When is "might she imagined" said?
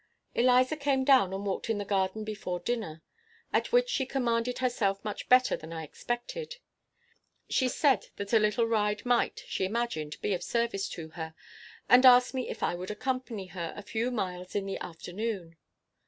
9.05-10.19